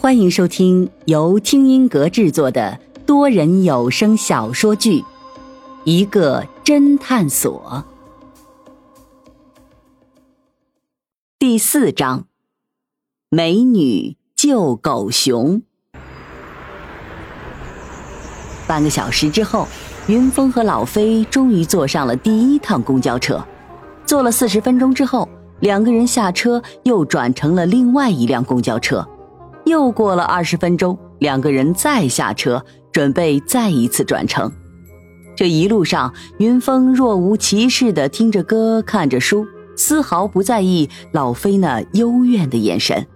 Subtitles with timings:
[0.00, 5.00] 欢迎收听由听音阁制作的多人有声小说剧
[5.84, 7.84] 《一个侦探所》
[11.38, 12.24] 第四章：
[13.28, 15.60] 美女救狗熊。
[18.66, 19.68] 半个小时之后，
[20.06, 23.46] 云峰和老飞终于坐上了第一趟公交车。
[24.06, 25.28] 坐了四十分钟之后，
[25.60, 29.06] 两个人下车，又转乘了另外一辆公交车。
[29.70, 34.52] 又过了二十分钟，两个人再下车，准备再一次转乘。
[35.34, 43.06] 这一路上，云峰若无其事地听着歌，看着书，丝毫不在意老飞那幽怨的眼神。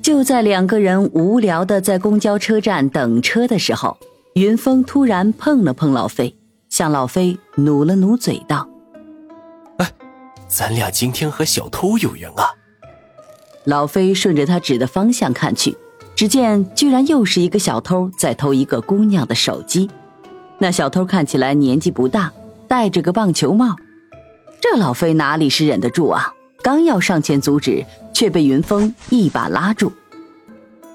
[0.00, 3.98] 就在两个人无聊的在公交车站等车的时候，
[4.34, 6.34] 云峰突然碰了碰老飞，
[6.70, 8.66] 向老飞努了努嘴，道
[9.78, 9.92] ：“哎，
[10.48, 12.46] 咱俩今天和小偷有缘啊！”
[13.64, 15.76] 老飞顺着他指的方向看去，
[16.16, 19.88] 只见居然又是一个小偷在偷一个姑娘的手机。
[20.58, 22.32] 那小偷看起来年纪不大，
[22.66, 23.76] 戴着个棒球帽。
[24.60, 26.32] 这老飞哪里是忍得住啊？
[26.62, 29.92] 刚要上前阻止，却被云峰一把拉住。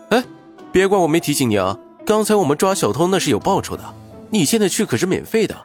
[0.10, 0.24] 哎，
[0.72, 1.78] 别怪我没提醒你啊！
[2.06, 3.84] 刚才我们抓小偷那是有报酬的，
[4.30, 5.56] 你现在去可是免费的。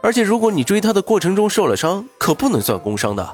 [0.00, 3.28] 而且如果你追他的过程中受了伤，可不能算工伤的。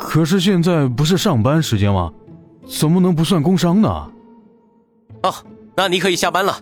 [0.00, 2.12] 可是现在不是上班时间吗？
[2.66, 3.88] 怎么能不算工伤呢？
[5.22, 5.34] 哦，
[5.76, 6.60] 那你可以下班了。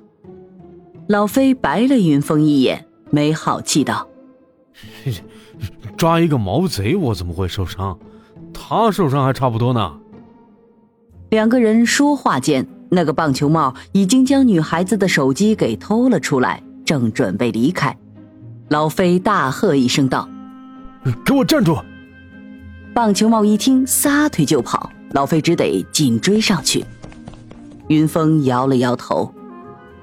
[1.09, 4.09] 老飞白了云峰一眼，没好气道
[5.97, 7.99] ：“抓一个毛贼，我怎么会受伤？
[8.53, 9.99] 他受伤还差不多呢。”
[11.31, 17.97] 两个人说话间，那个棒球帽已经将女孩子的手机给偷了出来，正准备离开。
[18.69, 20.29] 老飞大喝一声道
[21.25, 21.77] ：“给我站住！”
[22.99, 26.85] 棒球帽一听，撒腿就跑，老费只得紧追上去。
[27.87, 29.33] 云峰摇了摇头：“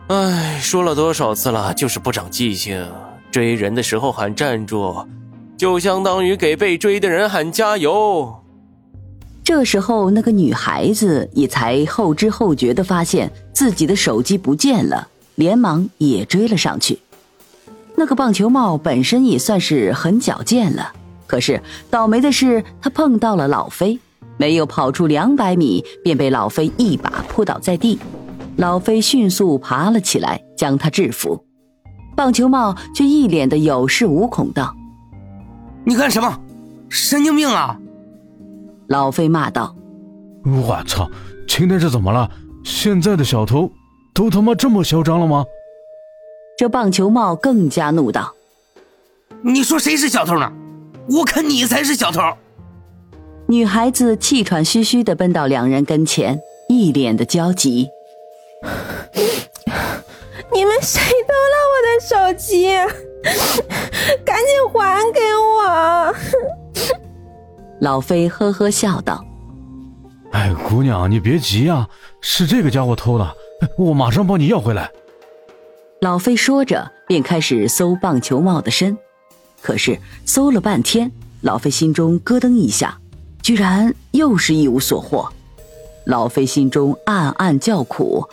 [0.08, 2.88] 哎，说了多少次了，就是不长记性。
[3.30, 5.06] 追人的时候喊站住，
[5.58, 8.34] 就相当于给被追的人喊加油。”
[9.44, 16.98] 这时候，那个女孩子也才后知后觉的发现自己的手机不见了，连忙也追了上去。
[17.98, 20.94] 那个棒球帽本身也算是很矫健了。
[21.28, 24.00] 可是倒霉的是，他碰到了老飞，
[24.38, 28.00] 没有跑出两百米，便被老飞一把扑倒在地。
[28.58, 31.44] 老飞迅速爬了起来，将他制服。
[32.16, 34.74] 棒球帽却一脸的有恃无恐道
[35.84, 36.40] ：“你干什么？
[36.88, 37.78] 神经病啊！”
[38.88, 39.76] 老飞骂道
[40.46, 41.10] ：“我操，
[41.48, 42.30] 今天是怎么了？
[42.64, 43.70] 现在的小偷
[44.14, 45.44] 都他妈这么嚣张了吗？”
[46.58, 48.34] 这棒球帽更加怒道
[49.44, 50.50] ：“你说谁是小偷呢？”
[51.10, 52.22] 我看你才是小偷！
[53.48, 57.88] 女孩子气喘吁吁的奔到两人跟前，一脸的焦急。
[60.52, 62.74] 你们谁偷了我的手机？
[64.26, 66.16] 赶紧还给我！
[67.82, 69.24] 老飞呵呵笑道
[70.32, 71.88] ：“哎，姑娘，你别急啊，
[72.22, 73.36] 是这个家伙偷的，
[73.78, 74.90] 我马上帮你要回来。”
[76.02, 78.98] 老飞说着，便开始搜棒球帽的身。
[79.66, 81.12] 可是搜了半天，
[81.42, 82.96] 老飞心中咯噔一下，
[83.42, 85.28] 居然又是一无所获。
[86.06, 88.24] 老飞心中暗暗叫苦：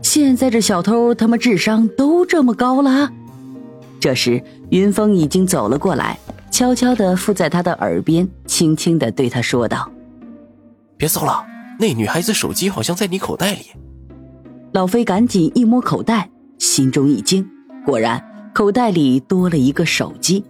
[0.00, 3.12] 现在这小偷他妈智商都这么高了？
[4.00, 6.18] 这时，云峰已经走了过来，
[6.50, 9.92] 悄悄地附在他的耳边，轻轻地对他说道
[10.96, 11.44] ：“别搜了，
[11.78, 13.66] 那女孩子手机好像在你口袋里。”
[14.72, 17.46] 老飞赶紧一摸口袋，心中一惊，
[17.84, 18.18] 果然
[18.54, 20.42] 口袋里多了一个手机。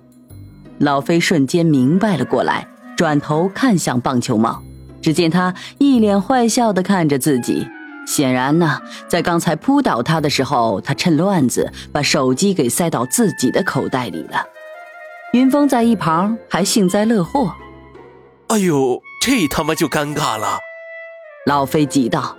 [0.80, 4.62] 老飞瞬间明白了过来，转头看向棒球帽，
[5.02, 7.66] 只见他一脸坏笑的看着自己。
[8.06, 14.42] 显然呢，在刚才扑倒他的时候，他趁乱子把手机给塞到自己的口袋里了。
[15.32, 17.54] 云峰在一旁还幸灾乐祸
[18.48, 20.58] ：“哎呦，这他妈就尴尬了！”
[21.47, 22.36] 老飞急道：“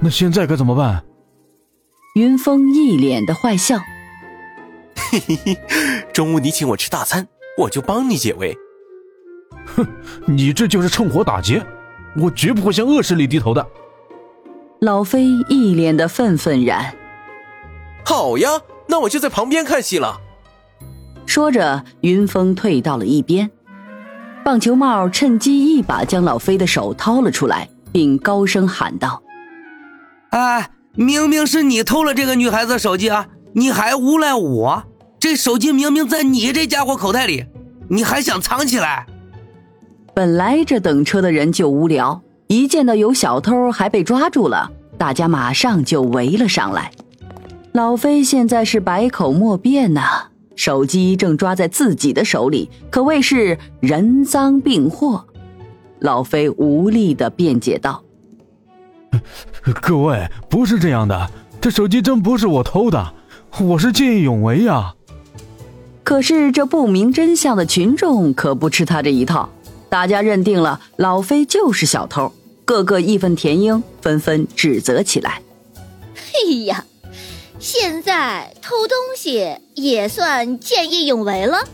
[0.00, 1.04] 那现在该怎么办？”
[2.16, 3.78] 云峰一脸的坏笑
[5.12, 5.58] ：“嘿嘿嘿，
[6.12, 8.56] 中午你请我吃大餐。”我就帮你解围。
[9.66, 9.86] 哼，
[10.26, 11.64] 你这就是趁火打劫，
[12.16, 13.66] 我绝不会向恶势力低头的。
[14.80, 16.94] 老飞一脸的愤愤然。
[18.04, 18.48] 好呀，
[18.86, 20.20] 那我就在旁边看戏了。
[21.26, 23.50] 说着，云峰退到了一边。
[24.44, 29.22] 棒球帽趁机一把将老飞的手掏了出来，并高声喊道
[30.30, 34.84] ：“哎，明明是你偷了这个女孩子手机啊，你还诬赖我？”
[35.24, 37.46] 这手机明明在你这家伙口袋里，
[37.88, 39.06] 你还想藏起来？
[40.12, 46.90] 本来这等车的人就无聊，一见到有小偷还被抓住了，大家马上就围了上来。
[47.72, 50.26] 老飞现在是百口莫辩呐，
[50.56, 55.24] 手机正抓在自己的手里，可谓是人赃并获。
[56.00, 58.04] 老飞无力的辩解道
[59.80, 61.30] ：“各位，不是这样的，
[61.62, 63.14] 这手机真不是我偷的，
[63.62, 64.92] 我是见义勇为呀。”
[66.04, 69.48] 可是这不明真相的群众可不吃他这一套，
[69.88, 72.30] 大家认定了老飞就是小偷，
[72.66, 75.40] 个个义愤填膺，纷纷指责起来。
[76.14, 76.84] 哎呀！
[77.58, 81.66] 现在偷东西也算见义勇为了。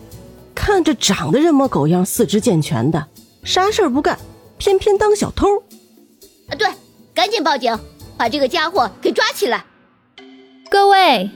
[0.55, 3.07] 看着长得人模狗样、四肢健全的，
[3.43, 4.17] 啥事儿不干，
[4.59, 5.49] 偏偏当小偷。
[6.49, 6.69] 啊，对，
[7.13, 7.77] 赶紧报警，
[8.17, 9.65] 把这个家伙给抓起来。
[10.71, 11.29] 各位，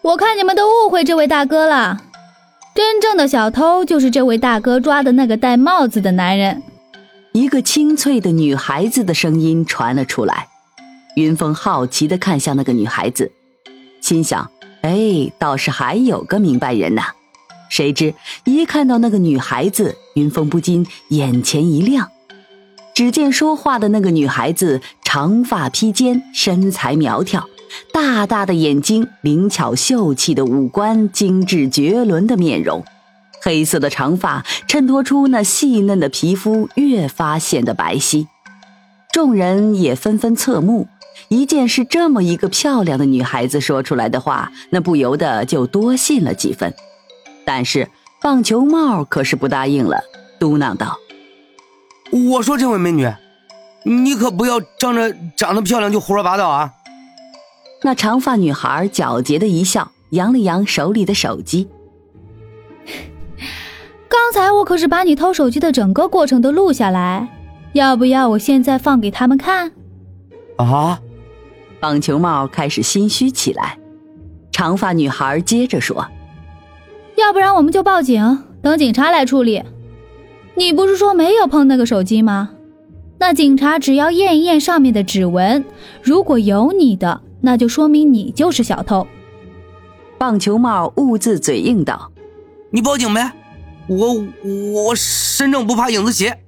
[0.00, 2.02] 我看你们都误会这位大哥了。
[2.74, 6.62] 真正的小偷就是这位大哥抓的那个戴帽子的男人。
[7.32, 10.48] 一个清脆的女孩子的声音传了出来。
[11.16, 13.30] 云峰好奇的看向那个女孩子。
[14.00, 17.02] 心想：“哎，倒是还有个明白人呢。”
[17.68, 18.14] 谁知
[18.44, 22.08] 一看到那个女孩子，云峰不禁眼前一亮。
[22.94, 27.46] 只见说话的那个女孩子，长发披肩，身材苗条，
[27.92, 32.84] 大大的眼睛，灵巧秀气的五官，精致绝伦的面容，
[33.42, 38.26] 黑色的长发衬托出那细嫩的皮肤，越发显得白皙。
[39.12, 40.88] 众人也纷纷侧目。
[41.28, 46.72] 一见是这么一个漂亮的女孩子说出来的话，那不由得就多信了几分。
[47.44, 47.88] 但是
[48.20, 50.02] 棒球帽可是不答应了，
[50.38, 50.98] 嘟囔道
[52.30, 53.10] ：“我说这位美女，
[53.84, 56.70] 你可不要仗着长得漂亮就胡说八道啊！”
[57.82, 61.68] 那长发女孩狡黠的一笑，扬了扬手里的手机
[64.08, 67.28] ：“刚才我可是把你偷手机的整个过程都录下来，
[67.72, 69.72] 要不要我现在放给他们看？”
[70.56, 71.00] 啊！
[71.80, 73.78] 棒球帽开始心虚起来。
[74.52, 76.06] 长发女孩接着说
[77.18, 79.62] ：“要不然我们就报警，等警察来处理。
[80.54, 82.50] 你不是说没有碰那个手机吗？
[83.18, 85.64] 那警察只要验一验上面的指纹，
[86.02, 89.06] 如果有你的，那就说明你就是小偷。”
[90.16, 92.10] 棒球帽兀自嘴硬道
[92.70, 93.32] ：“你报警呗，
[93.88, 94.14] 我
[94.84, 96.38] 我身正不怕影子斜。”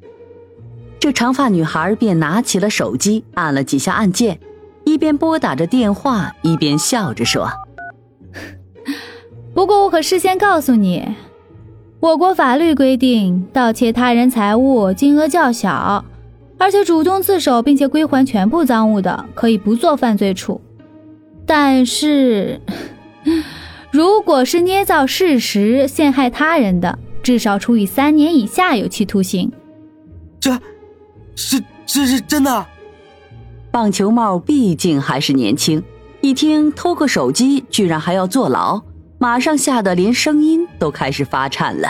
[1.01, 4.39] 这长发女孩便拿起了手机，按了几下按键，
[4.85, 7.51] 一边拨打着电话，一边笑着说
[9.53, 11.05] ：“不过我可事先告诉你，
[12.01, 16.05] 我国法律规定，盗窃他人财物金额较小，
[16.57, 20.61] 而且主动自首并且归还全部赃物的，可以不做犯罪处。
[21.47, 22.61] 但是，
[23.91, 29.53] 如果是捏造事实陷害他人的，至少处以三年以下有期徒刑。”
[30.41, 30.59] 这。
[31.37, 32.67] 是，这是真的。
[33.71, 35.83] 棒球帽毕竟还是年轻，
[36.21, 38.81] 一听偷个手机居然还要坐牢，
[39.19, 41.89] 马上吓得连声音都开始发颤了。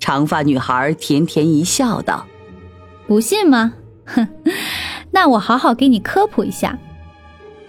[0.00, 2.26] 长发女孩甜甜一笑，道
[3.06, 3.72] ：“不信吗？
[4.06, 4.26] 哼，
[5.12, 6.76] 那我好好给你科普一下。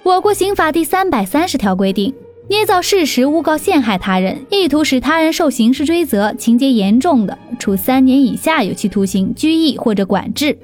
[0.03, 2.11] 我国刑法第三百三十条规定，
[2.49, 10.57] 捏造事实诬告陷害他人，意图使他人受刑事追责，情节严重的，处三年以下有期徒刑、拘役或者管制。”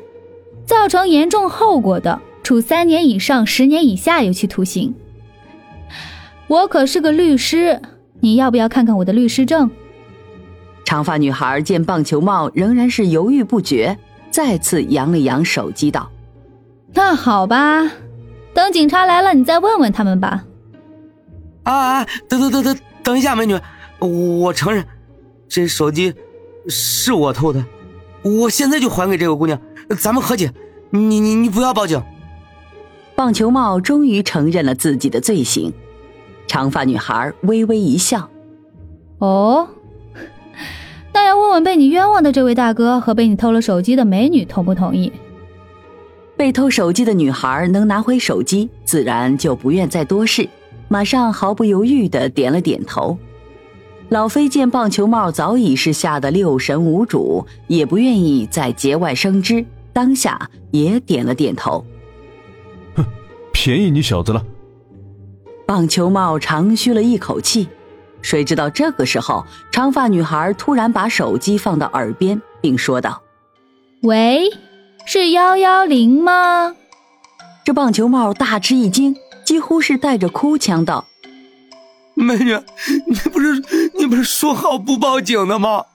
[0.66, 4.94] 造成严重后果的，处三年以上十年以下有期徒刑。
[6.47, 7.80] 我可是个律师，
[8.19, 9.69] 你要不要看看我的律师证？
[10.83, 13.97] 长发女孩见棒球帽仍然是犹豫不决，
[14.31, 16.09] 再次扬了扬手机道
[16.95, 17.92] ：“那好吧，
[18.57, 20.44] 等警察来了，你再问问他们吧。”
[21.61, 22.07] 啊啊！
[22.28, 23.56] 等等等等，等一下，美女，
[23.99, 24.83] 我承认，
[25.47, 26.11] 这手机
[26.68, 27.64] 是我偷的，
[28.23, 29.61] 我现在就还给这个姑娘。
[29.99, 30.52] 咱们和解，
[30.90, 32.02] 你你你不要报警。
[33.16, 35.71] 棒球帽终于承认了自己的罪行，
[36.47, 38.28] 长发女孩微微一笑
[39.19, 39.68] ：“哦，
[41.14, 45.14] 那要问问被你冤枉的这位大哥和被你偷了手机的美女同不同意？”
[46.37, 50.47] 被偷手机的女孩能拿回手机，自然就不愿再多事，
[50.87, 53.17] 马上毫不犹豫的点了点头。
[54.09, 59.65] 老飞见棒球帽早已是吓得六神无主，也不愿意再节外生枝。
[59.91, 61.83] 当下也点了点头。
[62.95, 63.03] 哼，
[63.51, 64.45] 便宜你小子了。
[65.65, 67.67] 棒球帽长吁了一口气，
[68.21, 73.19] 谁知道这个时候，长发女孩突然把手机放到耳边，并说道
[74.03, 74.47] ：“喂，
[75.07, 76.76] 是幺幺零吗？”
[77.64, 81.06] 这棒球帽大吃一惊，几乎是带着哭腔道
[82.14, 82.59] ：“美女，
[83.07, 83.64] 你不是
[83.97, 85.85] 你不是说好不报警的吗？”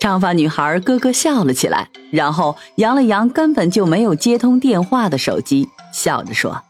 [0.00, 6.62] 长发女孩咯咯笑了起来，然后扬了扬根本就没有接通电话的手机，笑着说：“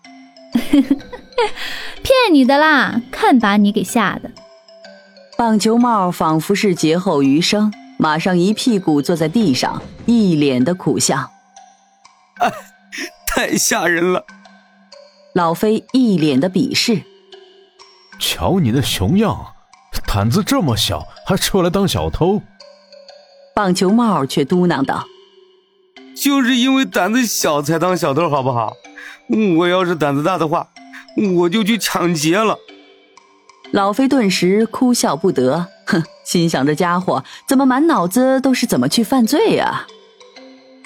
[0.52, 4.30] 骗你的啦，看把你给吓的。”
[5.38, 11.30] 棒球帽仿佛是劫后余生，马上一屁股坐在地上，一脸的苦笑。
[12.38, 12.50] 哎，
[13.28, 14.24] 太吓人了！
[15.34, 17.02] 老飞一脸的鄙视。
[18.18, 19.52] 瞧你那熊样，
[20.06, 22.40] 胆子这么小，还出来当小偷。
[23.54, 25.06] 棒球帽却嘟囔道
[26.16, 28.72] ：“就是因为胆子小才当小偷，好不好？
[29.58, 30.66] 我要是胆子大的话，
[31.36, 32.56] 我就去抢劫了。”
[33.72, 39.86] 老飞顿时哭笑不得，哼， 心想这家伙怎么满脑子都是怎么去犯罪啊？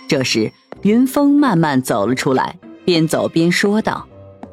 [0.08, 4.06] 这时，云峰慢慢走了出来，边走边说道：“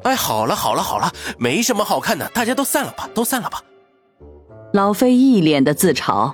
[0.04, 3.62] 哎，好了好了好了，没什么好看的，大家都散了吧，都散了吧。”
[4.72, 6.32] 老飞一脸的自嘲，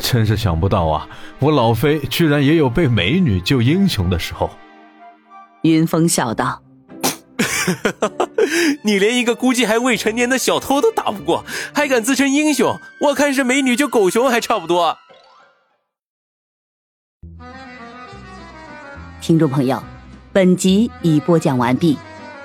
[0.00, 1.08] 真是想不到啊，
[1.38, 4.50] 我老飞居然也有被美女救英雄的时候。
[5.62, 6.60] 云峰笑道。
[8.82, 12.78] 你连一个估计还未成年的小偷都打不过，还敢自称英雄？
[13.00, 14.98] 我看是美女救狗熊还差不多。
[19.20, 19.82] 听众朋友，
[20.32, 21.96] 本集已播讲完毕，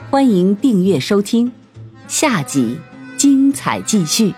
[0.09, 1.51] 欢迎订阅收听，
[2.07, 2.79] 下集
[3.17, 4.33] 精彩继续。